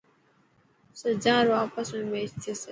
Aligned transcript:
سجان 1.01 1.39
رو 1.47 1.53
آپس 1.65 1.87
۾ 1.99 2.01
ميچ 2.11 2.29
ٿيسي. 2.41 2.69